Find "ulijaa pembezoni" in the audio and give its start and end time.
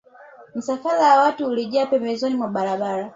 1.47-2.35